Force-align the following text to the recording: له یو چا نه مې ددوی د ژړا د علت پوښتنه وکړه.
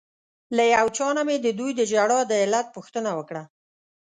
له 0.55 0.63
یو 0.75 0.87
چا 0.97 1.07
نه 1.17 1.21
مې 1.27 1.35
ددوی 1.45 1.71
د 1.75 1.81
ژړا 1.91 2.19
د 2.27 2.31
علت 2.43 2.67
پوښتنه 2.75 3.09
وکړه. 3.17 3.43